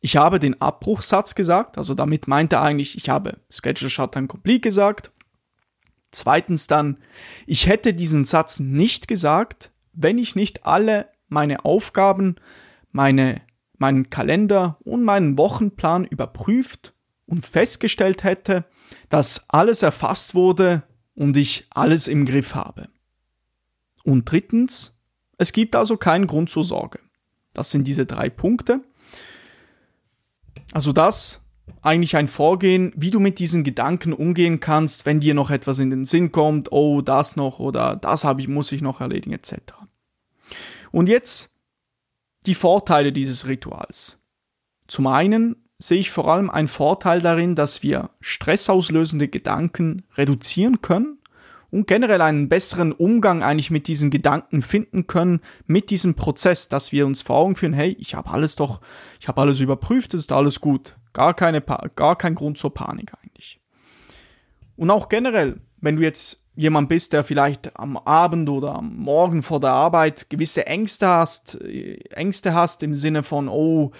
Ich 0.00 0.16
habe 0.16 0.38
den 0.38 0.58
Abbruchsatz 0.62 1.34
gesagt, 1.34 1.76
also 1.76 1.92
damit 1.92 2.26
meint 2.26 2.54
er 2.54 2.62
eigentlich, 2.62 2.96
ich 2.96 3.10
habe 3.10 3.38
Schedule 3.50 3.90
Shutdown 3.90 4.28
Complete 4.28 4.60
gesagt 4.60 5.12
Zweitens 6.10 6.66
dann, 6.66 6.98
ich 7.46 7.66
hätte 7.66 7.94
diesen 7.94 8.24
Satz 8.24 8.60
nicht 8.60 9.08
gesagt, 9.08 9.70
wenn 9.92 10.18
ich 10.18 10.36
nicht 10.36 10.64
alle 10.64 11.08
meine 11.28 11.64
Aufgaben, 11.64 12.36
meine, 12.92 13.42
meinen 13.78 14.10
Kalender 14.10 14.78
und 14.84 15.02
meinen 15.02 15.36
Wochenplan 15.36 16.04
überprüft 16.04 16.94
und 17.26 17.44
festgestellt 17.44 18.24
hätte, 18.24 18.64
dass 19.08 19.48
alles 19.48 19.82
erfasst 19.82 20.34
wurde 20.34 20.82
und 21.14 21.36
ich 21.36 21.66
alles 21.70 22.08
im 22.08 22.24
Griff 22.24 22.54
habe. 22.54 22.88
Und 24.04 24.30
drittens, 24.30 24.96
es 25.38 25.52
gibt 25.52 25.74
also 25.74 25.96
keinen 25.96 26.26
Grund 26.26 26.48
zur 26.48 26.64
Sorge. 26.64 27.00
Das 27.52 27.70
sind 27.70 27.88
diese 27.88 28.06
drei 28.06 28.30
Punkte. 28.30 28.82
Also 30.72 30.92
das 30.92 31.40
eigentlich 31.82 32.16
ein 32.16 32.28
Vorgehen, 32.28 32.92
wie 32.96 33.10
du 33.10 33.20
mit 33.20 33.38
diesen 33.38 33.64
Gedanken 33.64 34.12
umgehen 34.12 34.60
kannst, 34.60 35.06
wenn 35.06 35.20
dir 35.20 35.34
noch 35.34 35.50
etwas 35.50 35.78
in 35.78 35.90
den 35.90 36.04
Sinn 36.04 36.32
kommt, 36.32 36.72
oh, 36.72 37.00
das 37.00 37.36
noch 37.36 37.58
oder 37.58 37.96
das 37.96 38.24
habe 38.24 38.40
ich, 38.40 38.48
muss 38.48 38.72
ich 38.72 38.82
noch 38.82 39.00
erledigen, 39.00 39.32
etc. 39.32 39.54
Und 40.92 41.08
jetzt 41.08 41.50
die 42.46 42.54
Vorteile 42.54 43.12
dieses 43.12 43.46
Rituals. 43.46 44.18
Zum 44.86 45.06
einen 45.06 45.56
sehe 45.78 45.98
ich 45.98 46.10
vor 46.10 46.28
allem 46.28 46.48
einen 46.50 46.68
Vorteil 46.68 47.20
darin, 47.20 47.54
dass 47.54 47.82
wir 47.82 48.10
stressauslösende 48.20 49.28
Gedanken 49.28 50.04
reduzieren 50.16 50.80
können 50.80 51.18
und 51.70 51.86
generell 51.86 52.20
einen 52.20 52.48
besseren 52.48 52.92
Umgang 52.92 53.42
eigentlich 53.42 53.70
mit 53.70 53.88
diesen 53.88 54.10
Gedanken 54.10 54.62
finden 54.62 55.06
können, 55.06 55.40
mit 55.66 55.90
diesem 55.90 56.14
Prozess, 56.14 56.68
dass 56.68 56.92
wir 56.92 57.06
uns 57.06 57.22
vor 57.22 57.36
Augen 57.36 57.56
führen, 57.56 57.72
hey, 57.72 57.96
ich 57.98 58.14
habe 58.14 58.30
alles 58.30 58.56
doch, 58.56 58.80
ich 59.20 59.28
habe 59.28 59.40
alles 59.40 59.60
überprüft, 59.60 60.14
es 60.14 60.22
ist 60.22 60.32
alles 60.32 60.60
gut. 60.60 60.98
Gar, 61.12 61.34
keine, 61.34 61.62
gar 61.62 62.16
kein 62.16 62.34
Grund 62.34 62.58
zur 62.58 62.74
Panik 62.74 63.12
eigentlich. 63.22 63.60
Und 64.76 64.90
auch 64.90 65.08
generell, 65.08 65.60
wenn 65.80 65.96
du 65.96 66.02
jetzt 66.02 66.42
jemand 66.56 66.88
bist, 66.88 67.12
der 67.12 67.22
vielleicht 67.22 67.78
am 67.78 67.96
Abend 67.98 68.48
oder 68.48 68.74
am 68.74 68.96
Morgen 68.96 69.42
vor 69.42 69.60
der 69.60 69.72
Arbeit 69.72 70.28
gewisse 70.30 70.66
Ängste 70.66 71.06
hast, 71.06 71.60
äh, 71.60 71.98
Ängste 72.10 72.54
hast 72.54 72.82
im 72.82 72.94
Sinne 72.94 73.22
von, 73.22 73.48
oh, 73.48 73.92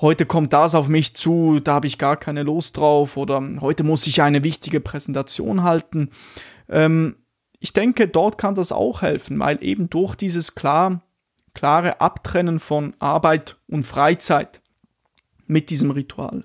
heute 0.00 0.26
kommt 0.26 0.52
das 0.52 0.74
auf 0.74 0.88
mich 0.88 1.14
zu, 1.14 1.60
da 1.60 1.74
habe 1.74 1.86
ich 1.86 1.98
gar 1.98 2.16
keine 2.16 2.42
Lust 2.42 2.76
drauf 2.76 3.16
oder 3.16 3.42
heute 3.60 3.84
muss 3.84 4.06
ich 4.06 4.22
eine 4.22 4.42
wichtige 4.42 4.80
Präsentation 4.80 5.62
halten. 5.62 6.10
Ähm, 6.68 7.16
ich 7.60 7.72
denke, 7.72 8.08
dort 8.08 8.38
kann 8.38 8.54
das 8.54 8.72
auch 8.72 9.02
helfen, 9.02 9.38
weil 9.38 9.62
eben 9.62 9.90
durch 9.90 10.14
dieses 10.14 10.54
klar, 10.54 11.02
klare 11.54 12.00
Abtrennen 12.00 12.60
von 12.60 12.94
Arbeit 12.98 13.56
und 13.66 13.84
Freizeit 13.84 14.60
mit 15.46 15.70
diesem 15.70 15.90
Ritual 15.90 16.44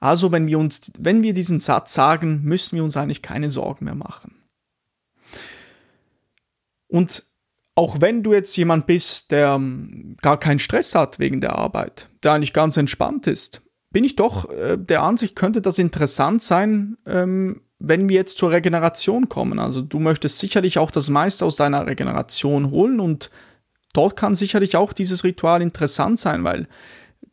also 0.00 0.32
wenn 0.32 0.46
wir 0.46 0.58
uns, 0.58 0.92
wenn 0.98 1.22
wir 1.22 1.34
diesen 1.34 1.60
Satz 1.60 1.94
sagen, 1.94 2.42
müssen 2.42 2.76
wir 2.76 2.84
uns 2.84 2.96
eigentlich 2.96 3.22
keine 3.22 3.48
Sorgen 3.48 3.84
mehr 3.84 3.94
machen. 3.94 4.34
Und 6.86 7.24
auch 7.74 8.00
wenn 8.00 8.22
du 8.22 8.32
jetzt 8.32 8.56
jemand 8.56 8.86
bist, 8.86 9.30
der 9.30 9.50
ähm, 9.50 10.16
gar 10.20 10.38
keinen 10.38 10.58
Stress 10.58 10.94
hat 10.94 11.18
wegen 11.18 11.40
der 11.40 11.56
Arbeit, 11.56 12.08
der 12.22 12.32
eigentlich 12.32 12.52
ganz 12.52 12.76
entspannt 12.76 13.26
ist, 13.26 13.62
bin 13.90 14.04
ich 14.04 14.16
doch 14.16 14.50
äh, 14.50 14.76
der 14.76 15.02
Ansicht, 15.02 15.36
könnte 15.36 15.60
das 15.62 15.78
interessant 15.78 16.42
sein, 16.42 16.96
ähm, 17.06 17.62
wenn 17.78 18.08
wir 18.08 18.16
jetzt 18.16 18.38
zur 18.38 18.50
Regeneration 18.50 19.28
kommen. 19.28 19.58
Also 19.58 19.82
du 19.82 19.98
möchtest 19.98 20.38
sicherlich 20.38 20.78
auch 20.78 20.90
das 20.90 21.10
meiste 21.10 21.44
aus 21.44 21.56
deiner 21.56 21.86
Regeneration 21.86 22.70
holen 22.70 23.00
und 23.00 23.30
dort 23.92 24.16
kann 24.16 24.34
sicherlich 24.34 24.76
auch 24.76 24.92
dieses 24.92 25.24
Ritual 25.24 25.62
interessant 25.62 26.18
sein, 26.18 26.44
weil 26.44 26.68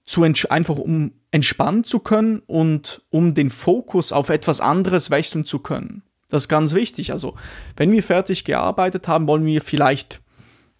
zu 0.03 0.21
einfach 0.23 0.77
um 0.77 1.13
entspannen 1.31 1.83
zu 1.83 1.99
können 1.99 2.39
und 2.45 3.01
um 3.09 3.33
den 3.33 3.49
Fokus 3.49 4.11
auf 4.11 4.29
etwas 4.29 4.61
anderes 4.61 5.09
wechseln 5.09 5.45
zu 5.45 5.59
können. 5.59 6.03
Das 6.29 6.43
ist 6.43 6.49
ganz 6.49 6.73
wichtig. 6.73 7.11
Also, 7.11 7.35
wenn 7.75 7.91
wir 7.91 8.03
fertig 8.03 8.45
gearbeitet 8.45 9.07
haben, 9.07 9.27
wollen 9.27 9.45
wir 9.45 9.61
vielleicht 9.61 10.21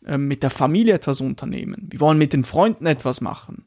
äh, 0.05 0.17
mit 0.17 0.43
der 0.43 0.49
Familie 0.49 0.93
etwas 0.93 1.21
unternehmen. 1.21 1.87
Wir 1.89 1.99
wollen 1.99 2.17
mit 2.17 2.33
den 2.33 2.43
Freunden 2.43 2.85
etwas 2.85 3.19
machen 3.19 3.65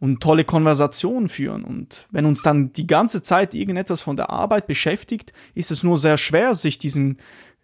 und 0.00 0.20
tolle 0.20 0.44
Konversationen 0.44 1.28
führen. 1.28 1.62
Und 1.62 2.08
wenn 2.10 2.24
uns 2.24 2.42
dann 2.42 2.72
die 2.72 2.86
ganze 2.86 3.22
Zeit 3.22 3.54
irgendetwas 3.54 4.00
von 4.00 4.16
der 4.16 4.30
Arbeit 4.30 4.66
beschäftigt, 4.66 5.32
ist 5.54 5.70
es 5.70 5.82
nur 5.82 5.98
sehr 5.98 6.16
schwer, 6.16 6.54
sich 6.54 6.78
diesen, 6.78 7.18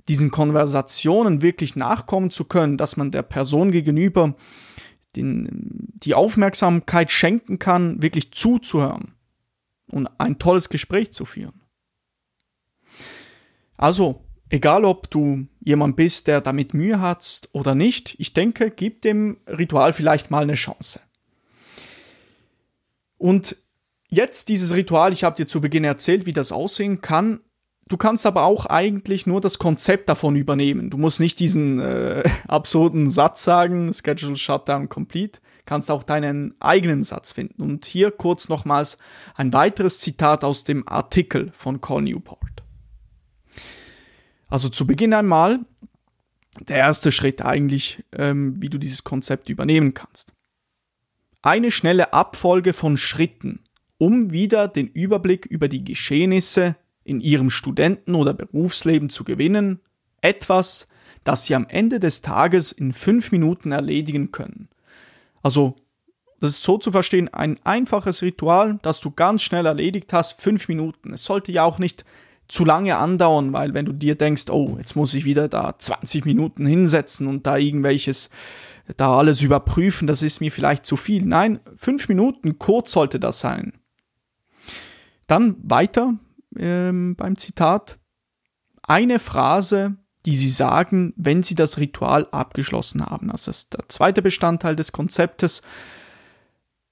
diesen 0.07 0.31
Konversationen 0.31 1.41
wirklich 1.41 1.77
nachkommen 1.77 2.31
zu 2.31 2.45
können, 2.45 2.77
dass 2.77 2.99
man 2.99 3.11
der 3.11 3.23
Person 3.23 3.73
gegenüber 3.73 4.35
den, 5.17 5.49
die 5.95 6.15
Aufmerksamkeit 6.15 7.11
schenken 7.11 7.59
kann, 7.59 8.03
wirklich 8.03 8.33
zuzuhören 8.33 9.15
und 9.91 10.07
ein 10.19 10.39
tolles 10.39 10.69
Gespräch 10.69 11.13
zu 11.13 11.25
führen. 11.25 11.63
Also, 13.79 14.23
egal 14.51 14.85
ob 14.85 15.11
du 15.11 15.47
jemand 15.61 15.97
bist, 15.97 16.27
der 16.27 16.43
damit 16.43 16.75
Mühe 16.75 17.01
hat 17.01 17.49
oder 17.53 17.75
nicht, 17.75 18.15
ich 18.19 18.35
denke, 18.35 18.71
gib 18.71 19.01
dem 19.03 19.39
Ritual 19.47 19.95
vielleicht 19.95 20.31
mal 20.31 20.43
eine 20.43 20.55
Chance. 20.55 21.01
Und 23.19 23.57
jetzt 24.09 24.49
dieses 24.49 24.75
Ritual, 24.75 25.13
ich 25.13 25.25
habe 25.25 25.37
dir 25.37 25.47
zu 25.47 25.61
Beginn 25.61 25.85
erzählt, 25.85 26.27
wie 26.27 26.33
das 26.33 26.53
aussehen 26.53 27.01
kann. 27.01 27.41
Du 27.89 27.97
kannst 27.97 28.27
aber 28.27 28.45
auch 28.45 28.67
eigentlich 28.67 29.27
nur 29.27 29.41
das 29.41 29.59
Konzept 29.59 30.09
davon 30.09 30.35
übernehmen. 30.35 30.91
Du 30.91 30.99
musst 30.99 31.21
nicht 31.21 31.39
diesen 31.39 31.79
äh, 31.79 32.25
absurden 32.49 33.09
Satz 33.09 33.45
sagen, 33.45 33.93
Schedule 33.93 34.37
Shutdown 34.37 34.89
Complete, 34.89 35.41
kannst 35.67 35.91
auch 35.91 36.03
deinen 36.03 36.55
eigenen 36.61 37.05
Satz 37.05 37.33
finden. 37.33 37.63
Und 37.63 37.85
hier 37.85 38.11
kurz 38.11 38.49
nochmals 38.49 38.99
ein 39.37 39.53
weiteres 39.53 40.01
Zitat 40.01 40.43
aus 40.43 40.65
dem 40.65 40.87
Artikel 40.89 41.51
von 41.53 41.81
Col 41.81 42.03
Newport. 42.03 42.41
Also 44.49 44.69
zu 44.69 44.87
Beginn 44.87 45.15
einmal 45.15 45.61
der 46.69 46.79
erste 46.79 47.13
Schritt 47.13 47.43
eigentlich, 47.43 48.05
ähm, 48.13 48.61
wie 48.61 48.69
du 48.69 48.79
dieses 48.79 49.05
Konzept 49.05 49.49
übernehmen 49.49 49.95
kannst. 49.95 50.36
Eine 51.43 51.71
schnelle 51.71 52.13
Abfolge 52.13 52.73
von 52.73 52.97
Schritten, 52.97 53.61
um 53.99 54.33
wieder 54.33 54.69
den 54.69 54.89
Überblick 54.89 55.47
über 55.47 55.69
die 55.69 55.85
Geschehnisse 55.85 56.77
in 57.05 57.21
ihrem 57.21 57.51
Studenten- 57.51 58.15
oder 58.15 58.35
Berufsleben 58.35 59.09
zu 59.09 59.25
gewinnen, 59.25 59.81
etwas, 60.21 60.89
das 61.25 61.47
sie 61.47 61.55
am 61.55 61.67
Ende 61.69 62.01
des 62.01 62.21
Tages 62.21 62.73
in 62.73 62.93
fünf 62.93 63.33
Minuten 63.33 63.73
erledigen 63.73 64.33
können. 64.33 64.69
Also, 65.43 65.77
das 66.41 66.53
ist 66.53 66.65
so 66.65 66.79
zu 66.79 66.93
verstehen, 66.93 67.33
ein 67.33 67.59
einfaches 67.65 68.23
Ritual, 68.23 68.79
das 68.83 69.01
du 69.01 69.11
ganz 69.11 69.43
schnell 69.43 69.67
erledigt 69.67 70.13
hast, 70.13 70.41
fünf 70.41 70.69
Minuten. 70.69 71.15
Es 71.15 71.25
sollte 71.25 71.53
ja 71.53 71.65
auch 71.65 71.79
nicht 71.79 72.05
zu 72.49 72.65
lange 72.65 72.97
andauern, 72.97 73.53
weil 73.53 73.75
wenn 73.75 73.87
du 73.87 73.93
dir 73.93 74.15
denkst, 74.15 74.51
oh, 74.51 74.77
jetzt 74.79 74.95
muss 74.95 75.15
ich 75.15 75.25
wieder 75.25 75.49
da 75.49 75.79
20 75.79 76.25
Minuten 76.25 76.67
hinsetzen 76.67 77.27
und 77.27 77.47
da 77.47 77.57
irgendwelches, 77.57 78.31
da 78.97 79.17
alles 79.17 79.43
überprüfen, 79.43 80.07
das 80.07 80.23
ist 80.23 80.41
mir 80.41 80.53
vielleicht 80.53 80.87
zu 80.87 80.97
viel. 80.97 81.25
Nein, 81.25 81.61
fünf 81.77 82.09
Minuten, 82.09 82.59
kurz 82.59 82.93
sollte 82.93 83.19
das 83.19 83.41
sein. 83.41 83.73
Dann 85.27 85.57
weiter 85.63 86.15
ähm, 86.57 87.17
beim 87.17 87.37
Zitat. 87.37 87.99
Eine 88.83 89.19
Phrase, 89.19 89.97
die 90.25 90.37
sie 90.37 90.51
sagen, 90.51 91.13
wenn 91.17 91.43
sie 91.43 91.55
das 91.55 91.79
Ritual 91.79 92.29
abgeschlossen 92.31 93.05
haben. 93.05 93.31
Also 93.31 93.51
das 93.51 93.59
ist 93.59 93.75
der 93.75 93.89
zweite 93.89 94.23
Bestandteil 94.23 94.77
des 94.77 94.93
Konzeptes. 94.93 95.63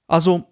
Also 0.06 0.44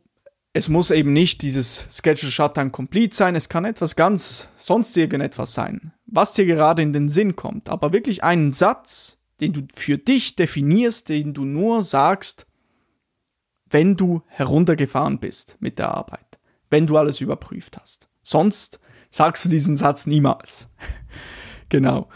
es 0.53 0.69
muss 0.69 0.91
eben 0.91 1.13
nicht 1.13 1.43
dieses 1.43 1.87
Schedule 1.91 2.31
Shutdown 2.31 2.73
Complete 2.73 3.15
sein, 3.15 3.35
es 3.35 3.49
kann 3.49 3.65
etwas 3.65 3.97
ganz 3.97 4.51
sonst 4.57 4.97
irgendetwas 4.97 5.55
sein, 5.55 5.93
was 6.07 6.35
dir 6.35 6.45
gerade 6.45 6.83
in 6.83 6.93
den 6.93 7.09
Sinn 7.09 7.37
kommt, 7.37 7.71
aber 7.71 7.93
wirklich 7.93 8.23
einen 8.23 8.53
Satz, 8.53 9.22
den 9.43 9.53
du 9.53 9.67
für 9.75 9.99
dich 9.99 10.37
definierst, 10.37 11.09
den 11.09 11.35
du 11.35 11.45
nur 11.45 11.83
sagst, 11.83 12.47
wenn 13.69 13.97
du 13.97 14.23
heruntergefahren 14.29 15.19
bist 15.19 15.57
mit 15.59 15.81
der 15.81 15.93
Arbeit, 15.93 16.39
wenn 16.71 16.87
du 16.87 16.97
alles 16.97 17.21
überprüft 17.21 17.77
hast. 17.81 18.09
Sonst 18.23 18.79
sagst 19.11 19.45
du 19.45 19.49
diesen 19.49 19.77
Satz 19.77 20.07
niemals. 20.07 20.71
genau. 21.69 22.09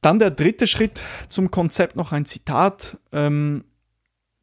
Dann 0.00 0.20
der 0.20 0.30
dritte 0.30 0.68
Schritt 0.68 1.02
zum 1.28 1.50
Konzept 1.50 1.96
noch 1.96 2.12
ein 2.12 2.24
Zitat. 2.24 2.98
Ähm, 3.10 3.64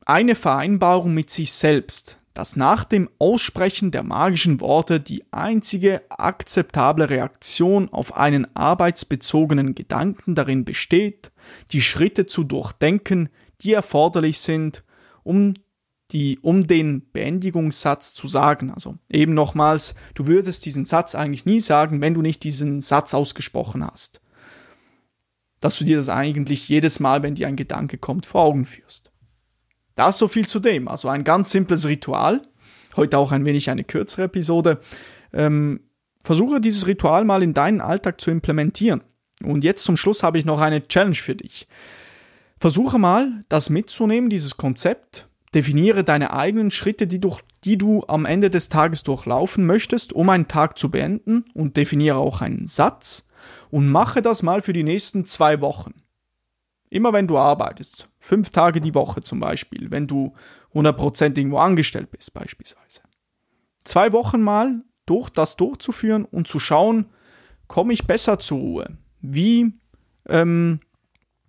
eine 0.06 0.36
Vereinbarung 0.36 1.14
mit 1.14 1.30
sich 1.30 1.54
selbst, 1.54 2.22
dass 2.36 2.58
nach 2.58 2.84
dem 2.84 3.10
Aussprechen 3.18 3.92
der 3.92 4.04
magischen 4.04 4.60
Worte 4.60 5.00
die 5.00 5.24
einzige 5.32 6.02
akzeptable 6.10 7.10
Reaktion 7.10 7.88
auf 7.90 8.14
einen 8.16 8.46
arbeitsbezogenen 8.56 9.74
Gedanken 9.74 10.36
darin 10.36 10.66
besteht, 10.66 11.32
die 11.72 11.82
Schritte 11.82 12.26
zu 12.26 12.44
durchdenken, 12.44 13.30
die 13.62 13.72
erforderlich 13.72 14.40
sind, 14.40 14.84
um 15.24 15.54
die, 16.12 16.38
um 16.42 16.68
den 16.68 17.10
Beendigungssatz 17.14 18.14
zu 18.14 18.28
sagen. 18.28 18.70
Also 18.70 18.98
eben 19.10 19.34
nochmals, 19.34 19.96
du 20.14 20.28
würdest 20.28 20.66
diesen 20.66 20.84
Satz 20.84 21.16
eigentlich 21.16 21.46
nie 21.46 21.62
sagen, 21.62 22.02
wenn 22.02 22.14
du 22.14 22.22
nicht 22.22 22.44
diesen 22.44 22.82
Satz 22.82 23.14
ausgesprochen 23.14 23.82
hast. 23.82 24.20
Dass 25.62 25.78
du 25.78 25.86
dir 25.86 25.96
das 25.96 26.10
eigentlich 26.10 26.68
jedes 26.68 27.00
Mal, 27.00 27.24
wenn 27.24 27.36
dir 27.36 27.48
ein 27.48 27.56
Gedanke 27.56 27.98
kommt, 27.98 28.26
vor 28.26 28.42
Augen 28.42 28.66
führst. 28.66 29.14
Das 29.96 30.18
so 30.18 30.28
viel 30.28 30.48
zu 30.48 30.60
dem. 30.60 30.88
Also 30.88 31.08
ein 31.08 31.24
ganz 31.24 31.52
simples 31.52 31.88
Ritual. 31.88 32.42
Heute 32.96 33.18
auch 33.18 33.32
ein 33.32 33.46
wenig 33.46 33.70
eine 33.70 33.84
kürzere 33.84 34.24
Episode. 34.24 34.80
Ähm, 35.34 35.82
versuche 36.24 36.62
dieses 36.62 36.88
Ritual 36.88 37.24
mal 37.24 37.44
in 37.44 37.54
deinen 37.54 37.82
Alltag 37.82 38.22
zu 38.22 38.32
implementieren. 38.32 39.02
Und 39.44 39.64
jetzt 39.64 39.84
zum 39.84 39.98
Schluss 39.98 40.24
habe 40.24 40.38
ich 40.38 40.46
noch 40.46 40.60
eine 40.60 40.88
Challenge 40.88 41.16
für 41.16 41.36
dich. 41.36 41.68
Versuche 42.60 42.98
mal, 42.98 43.44
das 43.50 43.70
mitzunehmen, 43.70 44.30
dieses 44.30 44.58
Konzept. 44.58 45.28
Definiere 45.54 46.04
deine 46.04 46.34
eigenen 46.34 46.72
Schritte, 46.72 47.08
die, 47.08 47.20
durch, 47.20 47.42
die 47.64 47.78
du 47.78 48.04
am 48.08 48.26
Ende 48.26 48.50
des 48.50 48.70
Tages 48.70 49.04
durchlaufen 49.04 49.66
möchtest, 49.66 50.14
um 50.14 50.30
einen 50.30 50.48
Tag 50.48 50.78
zu 50.78 50.90
beenden. 50.90 51.46
Und 51.54 51.78
definiere 51.78 52.18
auch 52.18 52.42
einen 52.42 52.68
Satz. 52.68 53.26
Und 53.72 53.90
mache 53.90 54.22
das 54.22 54.42
mal 54.44 54.62
für 54.62 54.74
die 54.74 54.84
nächsten 54.84 55.26
zwei 55.26 55.62
Wochen. 55.62 56.05
Immer 56.96 57.12
wenn 57.12 57.28
du 57.28 57.38
arbeitest, 57.38 58.08
fünf 58.20 58.52
Tage 58.52 58.80
die 58.80 58.96
Woche 58.96 59.20
zum 59.20 59.42
Beispiel, 59.42 59.92
wenn 59.92 60.08
du 60.08 60.34
100% 60.74 61.38
irgendwo 61.38 61.58
angestellt 61.58 62.10
bist 62.10 62.34
beispielsweise. 62.34 63.02
Zwei 63.84 64.14
Wochen 64.14 64.42
mal 64.42 64.82
durch 65.06 65.30
das 65.30 65.58
durchzuführen 65.58 66.24
und 66.24 66.48
zu 66.48 66.58
schauen, 66.58 67.08
komme 67.68 67.92
ich 67.92 68.08
besser 68.08 68.40
zur 68.40 68.60
Ruhe? 68.60 68.98
Wie 69.20 69.74
ähm, 70.30 70.80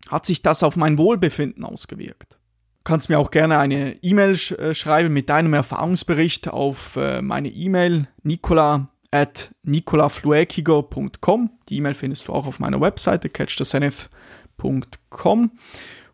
hat 0.08 0.26
sich 0.26 0.42
das 0.42 0.64
auf 0.64 0.74
mein 0.74 0.98
Wohlbefinden 0.98 1.64
ausgewirkt? 1.64 2.32
Du 2.78 2.82
kannst 2.82 3.08
mir 3.08 3.20
auch 3.20 3.30
gerne 3.30 3.58
eine 3.58 4.02
E-Mail 4.02 4.34
sch 4.34 4.50
äh, 4.50 4.74
schreiben 4.74 5.14
mit 5.14 5.28
deinem 5.28 5.54
Erfahrungsbericht 5.54 6.48
auf 6.48 6.96
äh, 6.96 7.22
meine 7.22 7.50
E-Mail 7.50 8.08
nicola 8.24 8.88
at 9.12 9.54
nicolafluekiger.com. 9.62 11.50
Die 11.68 11.76
E-Mail 11.76 11.94
findest 11.94 12.26
du 12.26 12.32
auch 12.32 12.48
auf 12.48 12.58
meiner 12.58 12.80
Webseite 12.80 13.28
catchthezenith.com 13.28 14.10
www.ecom 14.58 15.50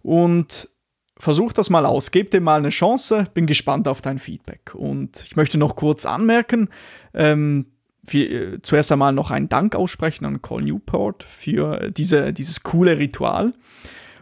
und 0.02 0.68
versuch 1.16 1.52
das 1.52 1.70
mal 1.70 1.86
aus, 1.86 2.10
gib 2.10 2.30
dem 2.30 2.44
mal 2.44 2.58
eine 2.58 2.70
Chance, 2.70 3.26
bin 3.32 3.46
gespannt 3.46 3.86
auf 3.86 4.02
dein 4.02 4.18
Feedback. 4.18 4.74
Und 4.74 5.22
ich 5.24 5.36
möchte 5.36 5.58
noch 5.58 5.76
kurz 5.76 6.04
anmerken, 6.04 6.68
ähm, 7.14 7.66
für, 8.04 8.18
äh, 8.18 8.62
zuerst 8.62 8.90
einmal 8.90 9.12
noch 9.12 9.30
einen 9.30 9.48
Dank 9.48 9.76
aussprechen 9.76 10.24
an 10.24 10.42
Call 10.42 10.62
Newport 10.62 11.22
für 11.22 11.90
diese, 11.92 12.32
dieses 12.32 12.64
coole 12.64 12.98
Ritual. 12.98 13.54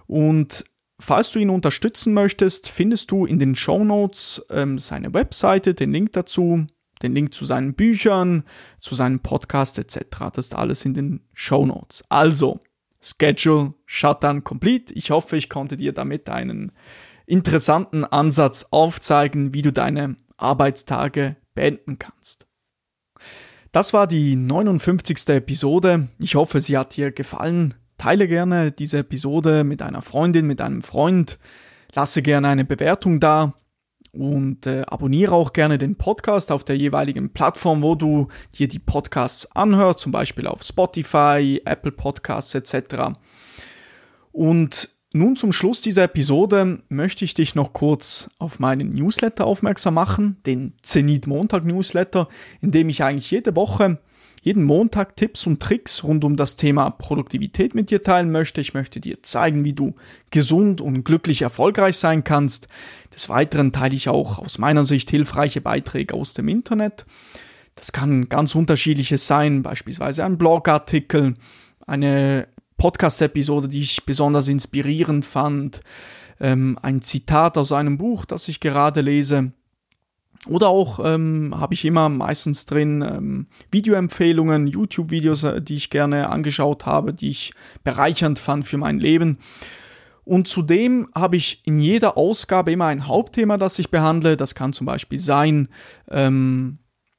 Und 0.07 0.67
falls 0.99 1.31
du 1.31 1.39
ihn 1.39 1.49
unterstützen 1.49 2.13
möchtest, 2.13 2.69
findest 2.69 3.11
du 3.11 3.25
in 3.25 3.39
den 3.39 3.55
Show 3.55 3.83
Notes 3.83 4.45
ähm, 4.51 4.79
seine 4.79 5.15
Webseite, 5.15 5.73
den 5.73 5.93
Link 5.93 6.13
dazu, 6.13 6.67
den 7.03 7.15
Link 7.15 7.33
zu 7.33 7.47
seinen 7.47 7.73
Büchern, 7.73 8.45
zu 8.77 8.95
seinem 8.95 9.21
Podcast 9.21 9.79
etc. 9.79 10.05
Das 10.35 10.47
ist 10.47 10.55
alles 10.55 10.85
in 10.85 10.93
den 10.93 11.21
Show 11.33 11.65
Notes. 11.65 12.05
Also, 12.11 12.61
Schedule 13.01 13.75
Shutdown 13.87 14.45
Complete. 14.45 14.93
Ich 14.95 15.11
hoffe, 15.11 15.37
ich 15.37 15.49
konnte 15.49 15.77
dir 15.77 15.93
damit 15.93 16.29
einen 16.29 16.73
interessanten 17.27 18.05
Ansatz 18.05 18.67
aufzeigen, 18.71 19.55
wie 19.55 19.63
du 19.63 19.73
deine 19.73 20.17
Arbeitstage 20.37 21.37
beenden 21.55 21.99
kannst. 21.99 22.47
Das 23.73 23.93
war 23.93 24.07
die 24.07 24.35
59. 24.37 25.29
Episode. 25.29 26.09
Ich 26.19 26.35
hoffe, 26.35 26.61
sie 26.61 26.77
hat 26.77 26.97
dir 26.97 27.13
gefallen. 27.13 27.75
Teile 27.99 28.27
gerne 28.27 28.73
diese 28.73 28.99
Episode 28.99 29.63
mit 29.63 29.83
einer 29.83 30.03
Freundin, 30.03 30.47
mit 30.47 30.61
einem 30.61 30.83
Freund. 30.83 31.39
Lasse 31.95 32.23
gerne 32.23 32.49
eine 32.49 32.65
Bewertung 32.65 33.21
da 33.21 33.55
und 34.13 34.67
äh, 34.67 34.83
abonniere 34.87 35.33
auch 35.33 35.53
gerne 35.53 35.79
den 35.79 35.97
Podcast 35.97 36.51
auf 36.53 36.65
der 36.65 36.77
jeweiligen 36.77 37.33
Plattform, 37.33 37.83
wo 37.83 37.95
du 37.95 38.29
dir 38.59 38.69
die 38.69 38.79
Podcasts 38.79 39.51
anhörst, 39.55 40.01
zum 40.01 40.13
Beispiel 40.13 40.47
auf 40.47 40.63
Spotify, 40.63 41.61
Apple 41.65 41.93
Podcasts 41.93 42.55
etc. 42.55 43.15
Und 44.33 44.91
nun 45.13 45.35
zum 45.35 45.53
Schluss 45.53 45.81
dieser 45.81 46.05
Episode 46.05 46.83
möchte 46.89 47.25
ich 47.25 47.35
dich 47.35 47.55
noch 47.55 47.73
kurz 47.73 48.31
auf 48.39 48.61
meinen 48.61 48.95
Newsletter 48.95 49.45
aufmerksam 49.45 49.95
machen, 49.95 50.37
den 50.47 50.75
Zenit 50.83 51.27
Montag 51.27 51.65
Newsletter, 51.65 52.29
in 52.61 52.71
dem 52.71 52.89
ich 52.89 53.03
eigentlich 53.03 53.31
jede 53.31 53.57
Woche 53.57 53.99
jeden 54.43 54.65
Montag 54.65 55.17
Tipps 55.17 55.47
und 55.47 55.61
Tricks 55.61 56.03
rund 56.03 56.25
um 56.25 56.37
das 56.37 56.57
Thema 56.57 56.91
Produktivität 56.91 57.75
mit 57.75 57.91
dir 57.91 58.03
teilen 58.03 58.33
möchte. 58.33 58.61
Ich 58.61 58.75
möchte 58.75 59.01
dir 59.01 59.23
zeigen, 59.23 59.65
wie 59.65 59.75
du 59.75 59.95
gesund 60.31 60.81
und 60.81 61.05
glücklich 61.05 61.43
erfolgreich 61.43 61.97
sein 61.97 62.25
kannst. 62.25 62.69
Des 63.15 63.29
Weiteren 63.29 63.73
teile 63.73 63.95
ich 63.95 64.09
auch 64.09 64.39
aus 64.39 64.59
meiner 64.59 64.85
Sicht 64.85 65.11
hilfreiche 65.11 65.61
Beiträge 65.61 66.15
aus 66.15 66.35
dem 66.35 66.49
Internet. 66.49 67.05
Das 67.75 67.93
kann 67.93 68.29
ganz 68.29 68.55
unterschiedliches 68.55 69.27
sein, 69.27 69.63
beispielsweise 69.63 70.25
ein 70.25 70.39
Blogartikel, 70.39 71.35
eine 71.87 72.49
Podcast-Episode, 72.79 73.69
die 73.69 73.83
ich 73.83 74.05
besonders 74.07 74.49
inspirierend 74.49 75.27
fand, 75.27 75.83
ähm, 76.41 76.79
ein 76.81 77.03
Zitat 77.03 77.59
aus 77.59 77.73
einem 77.73 77.99
Buch, 77.99 78.25
das 78.25 78.49
ich 78.49 78.61
gerade 78.61 79.03
lese. 79.03 79.53
Oder 80.47 80.69
auch 80.69 81.01
ähm, 81.05 81.55
habe 81.59 81.75
ich 81.75 81.85
immer 81.85 82.09
meistens 82.09 82.65
drin 82.65 83.03
ähm, 83.03 83.47
Videoempfehlungen, 83.71 84.67
YouTube-Videos, 84.67 85.45
äh, 85.45 85.61
die 85.61 85.77
ich 85.77 85.91
gerne 85.91 86.31
angeschaut 86.31 86.87
habe, 86.87 87.13
die 87.13 87.29
ich 87.29 87.53
bereichernd 87.85 88.39
fand 88.39 88.65
für 88.65 88.79
mein 88.79 88.99
Leben. 88.99 89.39
Und 90.25 90.49
zudem 90.49 91.09
habe 91.15 91.37
ich 91.37 91.61
in 91.67 91.79
jeder 91.79 92.17
Ausgabe 92.17 92.73
immer 92.73 92.87
ein 92.87 93.07
Hauptthema, 93.07 93.59
das 93.59 93.79
ich 93.79 93.91
behandle. 93.91 94.37
Das 94.37 94.55
kann 94.55 94.73
zum 94.73 94.87
Beispiel 94.87 95.19
sein, 95.19 95.69
ähm, 96.09 96.79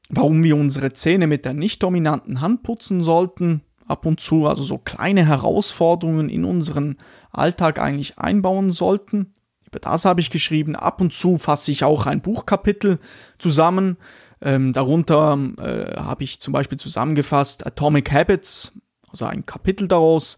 warum 0.10 0.44
wir 0.44 0.56
unsere 0.56 0.92
Zähne 0.94 1.28
mit 1.28 1.46
der 1.46 1.54
nicht 1.54 1.84
dominanten 1.84 2.42
Hand 2.42 2.64
putzen 2.64 3.04
sollten. 3.04 3.62
Ab 3.86 4.06
und 4.06 4.22
zu, 4.22 4.48
also 4.48 4.64
so 4.64 4.78
kleine 4.78 5.28
Herausforderungen 5.28 6.30
in 6.30 6.46
unseren 6.46 6.98
Alltag 7.32 7.78
eigentlich 7.78 8.18
einbauen 8.18 8.72
sollten. 8.72 9.34
Über 9.72 9.80
das 9.80 10.04
habe 10.04 10.20
ich 10.20 10.30
geschrieben. 10.30 10.76
Ab 10.76 11.00
und 11.00 11.14
zu 11.14 11.38
fasse 11.38 11.72
ich 11.72 11.86
auch 11.86 12.06
ein 12.06 12.22
Buchkapitel 12.22 13.00
zusammen. 13.40 13.98
Ähm, 14.42 14.74
darunter 14.74 15.40
äh, 15.60 15.96
habe 15.98 16.26
ich 16.26 16.42
zum 16.42 16.52
Beispiel 16.52 16.78
zusammengefasst 16.78 17.66
Atomic 17.66 18.12
Habits, 18.12 18.74
also 19.10 19.26
ein 19.26 19.46
Kapitel 19.46 19.88
daraus, 19.88 20.38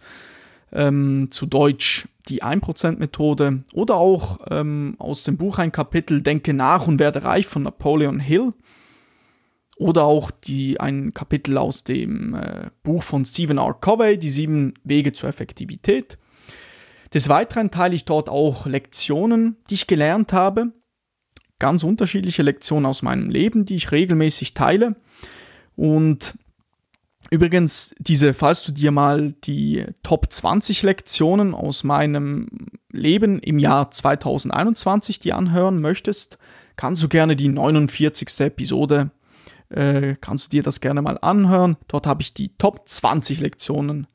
ähm, 0.71 1.29
zu 1.31 1.47
Deutsch 1.47 2.07
die 2.29 2.43
1%-Methode 2.43 3.63
oder 3.73 3.95
auch 3.95 4.39
ähm, 4.51 4.95
aus 4.99 5.23
dem 5.23 5.37
Buch 5.37 5.57
ein 5.57 5.71
Kapitel 5.71 6.21
Denke 6.21 6.53
nach 6.53 6.85
und 6.87 6.99
werde 6.99 7.23
reich 7.23 7.47
von 7.47 7.63
Napoleon 7.63 8.19
Hill 8.19 8.53
oder 9.77 10.03
auch 10.03 10.29
die, 10.29 10.79
ein 10.79 11.13
Kapitel 11.13 11.57
aus 11.57 11.83
dem 11.83 12.35
äh, 12.35 12.69
Buch 12.83 13.01
von 13.01 13.25
Stephen 13.25 13.57
R. 13.57 13.73
Covey, 13.73 14.19
die 14.19 14.29
sieben 14.29 14.75
Wege 14.83 15.11
zur 15.11 15.29
Effektivität. 15.29 16.17
Des 17.13 17.29
Weiteren 17.29 17.69
teile 17.69 17.95
ich 17.95 18.05
dort 18.05 18.27
auch 18.29 18.65
Lektionen, 18.65 19.57
die 19.69 19.75
ich 19.75 19.87
gelernt 19.87 20.33
habe. 20.33 20.71
Ganz 21.59 21.83
unterschiedliche 21.83 22.41
Lektionen 22.41 22.87
aus 22.87 23.03
meinem 23.03 23.29
Leben, 23.29 23.65
die 23.65 23.75
ich 23.75 23.91
regelmäßig 23.91 24.55
teile. 24.55 24.95
Und 25.75 26.37
übrigens, 27.29 27.93
diese, 27.99 28.33
falls 28.33 28.63
du 28.63 28.71
dir 28.71 28.91
mal 28.91 29.33
die 29.43 29.85
Top 30.01 30.31
20 30.31 30.81
Lektionen 30.81 31.53
aus 31.53 31.83
meinem 31.83 32.47
Leben 32.91 33.39
im 33.39 33.59
Jahr 33.59 33.91
2021 33.91 35.19
die 35.19 35.33
anhören 35.33 35.79
möchtest, 35.79 36.39
kannst 36.75 37.03
du 37.03 37.09
gerne 37.09 37.35
die 37.35 37.47
49. 37.47 38.39
Episode, 38.39 39.11
äh, 39.69 40.15
kannst 40.19 40.47
du 40.47 40.57
dir 40.57 40.63
das 40.63 40.81
gerne 40.81 41.03
mal 41.03 41.19
anhören. 41.19 41.77
Dort 41.87 42.07
habe 42.07 42.23
ich 42.23 42.33
die 42.33 42.57
Top 42.57 42.87
20 42.87 43.39
Lektionen 43.39 44.07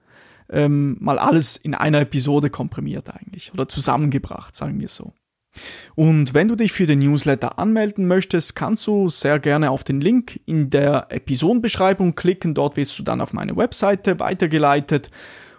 ähm, 0.50 0.96
mal 1.00 1.18
alles 1.18 1.56
in 1.56 1.74
einer 1.74 2.00
Episode 2.00 2.50
komprimiert 2.50 3.10
eigentlich 3.10 3.52
oder 3.52 3.68
zusammengebracht, 3.68 4.56
sagen 4.56 4.80
wir 4.80 4.88
so. 4.88 5.12
Und 5.94 6.34
wenn 6.34 6.48
du 6.48 6.54
dich 6.54 6.72
für 6.72 6.86
den 6.86 7.00
Newsletter 7.00 7.58
anmelden 7.58 8.06
möchtest, 8.06 8.54
kannst 8.54 8.86
du 8.86 9.08
sehr 9.08 9.38
gerne 9.38 9.70
auf 9.70 9.82
den 9.82 10.00
Link 10.00 10.40
in 10.46 10.70
der 10.70 11.06
Episodenbeschreibung 11.10 12.14
klicken. 12.14 12.54
Dort 12.54 12.76
wirst 12.76 12.98
du 12.98 13.02
dann 13.02 13.20
auf 13.20 13.32
meine 13.32 13.56
Webseite 13.56 14.20
weitergeleitet. 14.20 15.10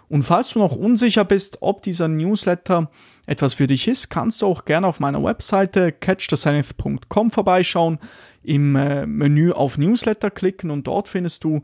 Und 0.08 0.22
falls 0.24 0.50
du 0.50 0.58
noch 0.58 0.74
unsicher 0.74 1.24
bist, 1.24 1.58
ob 1.60 1.82
dieser 1.82 2.08
Newsletter 2.08 2.90
etwas 3.26 3.54
für 3.54 3.68
dich 3.68 3.86
ist, 3.86 4.10
kannst 4.10 4.42
du 4.42 4.46
auch 4.46 4.64
gerne 4.64 4.86
auf 4.86 4.98
meiner 4.98 5.22
Webseite 5.22 5.92
catchthezenith.com 5.92 7.30
vorbeischauen, 7.30 7.98
im 8.42 8.74
äh, 8.74 9.06
Menü 9.06 9.52
auf 9.52 9.78
Newsletter 9.78 10.30
klicken 10.30 10.70
und 10.70 10.86
dort 10.86 11.06
findest 11.08 11.44
du 11.44 11.62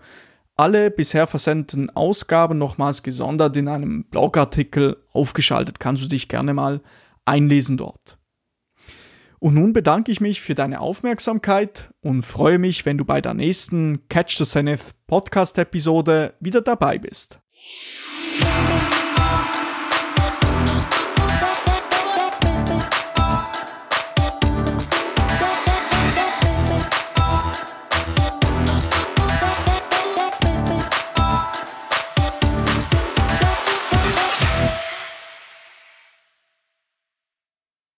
alle 0.56 0.90
bisher 0.90 1.26
versendeten 1.26 1.90
Ausgaben 1.90 2.58
nochmals 2.58 3.02
gesondert 3.02 3.56
in 3.56 3.68
einem 3.68 4.04
Blogartikel 4.04 4.96
aufgeschaltet. 5.12 5.80
Kannst 5.80 6.02
du 6.02 6.08
dich 6.08 6.28
gerne 6.28 6.54
mal 6.54 6.80
einlesen 7.26 7.76
dort. 7.76 8.18
Und 9.38 9.54
nun 9.54 9.74
bedanke 9.74 10.10
ich 10.10 10.20
mich 10.20 10.40
für 10.40 10.54
deine 10.54 10.80
Aufmerksamkeit 10.80 11.90
und 12.00 12.22
freue 12.22 12.58
mich, 12.58 12.86
wenn 12.86 12.96
du 12.96 13.04
bei 13.04 13.20
der 13.20 13.34
nächsten 13.34 14.08
Catch 14.08 14.38
the 14.38 14.44
Zenith 14.44 14.94
Podcast 15.06 15.58
Episode 15.58 16.34
wieder 16.40 16.62
dabei 16.62 16.98
bist. 16.98 17.38